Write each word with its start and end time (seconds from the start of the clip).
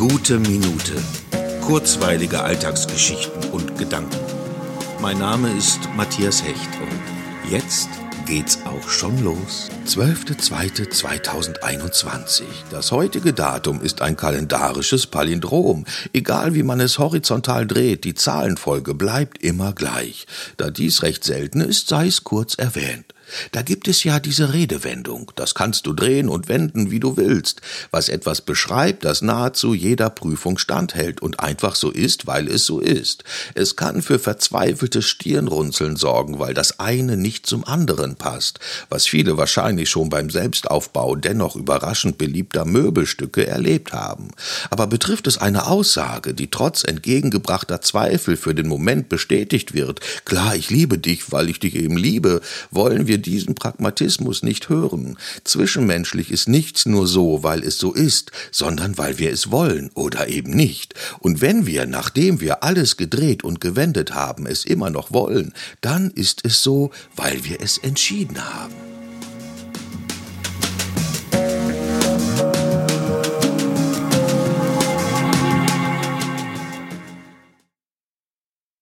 Gute 0.00 0.38
Minute. 0.38 0.94
Kurzweilige 1.60 2.42
Alltagsgeschichten 2.42 3.50
und 3.50 3.76
Gedanken. 3.76 4.16
Mein 5.02 5.18
Name 5.18 5.52
ist 5.52 5.80
Matthias 5.94 6.42
Hecht 6.42 6.70
und 6.80 7.50
jetzt 7.50 7.90
geht's 8.24 8.60
auch 8.64 8.88
schon 8.88 9.22
los. 9.22 9.68
12.02.2021. 9.86 12.44
Das 12.70 12.92
heutige 12.92 13.34
Datum 13.34 13.82
ist 13.82 14.00
ein 14.00 14.16
kalendarisches 14.16 15.06
Palindrom. 15.06 15.84
Egal 16.14 16.54
wie 16.54 16.62
man 16.62 16.80
es 16.80 16.98
horizontal 16.98 17.66
dreht, 17.66 18.04
die 18.04 18.14
Zahlenfolge 18.14 18.94
bleibt 18.94 19.44
immer 19.44 19.74
gleich. 19.74 20.26
Da 20.56 20.70
dies 20.70 21.02
recht 21.02 21.24
selten 21.24 21.60
ist, 21.60 21.88
sei 21.88 22.06
es 22.06 22.24
kurz 22.24 22.54
erwähnt. 22.54 23.12
Da 23.52 23.62
gibt 23.62 23.88
es 23.88 24.04
ja 24.04 24.20
diese 24.20 24.52
Redewendung, 24.52 25.32
das 25.36 25.54
kannst 25.54 25.86
du 25.86 25.92
drehen 25.92 26.28
und 26.28 26.48
wenden, 26.48 26.90
wie 26.90 27.00
du 27.00 27.16
willst, 27.16 27.60
was 27.90 28.08
etwas 28.08 28.40
beschreibt, 28.40 29.04
das 29.04 29.22
nahezu 29.22 29.74
jeder 29.74 30.10
Prüfung 30.10 30.58
standhält 30.58 31.20
und 31.20 31.40
einfach 31.40 31.74
so 31.74 31.90
ist, 31.90 32.26
weil 32.26 32.48
es 32.48 32.66
so 32.66 32.80
ist. 32.80 33.24
Es 33.54 33.76
kann 33.76 34.02
für 34.02 34.18
verzweifeltes 34.18 35.06
Stirnrunzeln 35.06 35.96
sorgen, 35.96 36.38
weil 36.38 36.54
das 36.54 36.80
eine 36.80 37.16
nicht 37.16 37.46
zum 37.46 37.64
anderen 37.64 38.16
passt, 38.16 38.60
was 38.88 39.06
viele 39.06 39.36
wahrscheinlich 39.36 39.90
schon 39.90 40.08
beim 40.08 40.30
Selbstaufbau 40.30 41.16
dennoch 41.16 41.56
überraschend 41.56 42.18
beliebter 42.18 42.64
Möbelstücke 42.64 43.46
erlebt 43.46 43.92
haben. 43.92 44.30
Aber 44.70 44.86
betrifft 44.86 45.26
es 45.26 45.38
eine 45.38 45.66
Aussage, 45.66 46.34
die 46.34 46.50
trotz 46.50 46.84
entgegengebrachter 46.84 47.80
Zweifel 47.80 48.36
für 48.36 48.54
den 48.54 48.68
Moment 48.68 49.08
bestätigt 49.08 49.74
wird, 49.74 50.00
klar, 50.24 50.54
ich 50.56 50.70
liebe 50.70 50.98
dich, 50.98 51.32
weil 51.32 51.48
ich 51.48 51.60
dich 51.60 51.74
eben 51.74 51.96
liebe, 51.96 52.40
wollen 52.70 53.06
wir 53.06 53.18
diesen 53.20 53.54
Pragmatismus 53.54 54.42
nicht 54.42 54.68
hören. 54.68 55.16
Zwischenmenschlich 55.44 56.30
ist 56.30 56.48
nichts 56.48 56.86
nur 56.86 57.06
so, 57.06 57.42
weil 57.42 57.62
es 57.62 57.78
so 57.78 57.92
ist, 57.92 58.32
sondern 58.50 58.98
weil 58.98 59.18
wir 59.18 59.32
es 59.32 59.50
wollen 59.50 59.90
oder 59.94 60.28
eben 60.28 60.50
nicht. 60.50 60.94
Und 61.20 61.40
wenn 61.40 61.66
wir, 61.66 61.86
nachdem 61.86 62.40
wir 62.40 62.62
alles 62.62 62.96
gedreht 62.96 63.44
und 63.44 63.60
gewendet 63.60 64.14
haben, 64.14 64.46
es 64.46 64.64
immer 64.64 64.90
noch 64.90 65.12
wollen, 65.12 65.52
dann 65.80 66.10
ist 66.10 66.44
es 66.44 66.62
so, 66.62 66.90
weil 67.16 67.44
wir 67.44 67.60
es 67.60 67.78
entschieden 67.78 68.42
haben. 68.42 68.89